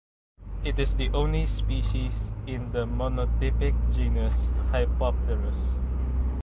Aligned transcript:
It 0.65 0.79
is 0.79 0.95
the 0.95 1.09
only 1.09 1.45
species 1.45 2.31
in 2.47 2.71
the 2.71 2.87
monotypic 2.87 3.93
genus 3.95 4.47
Hypopterus. 4.71 5.77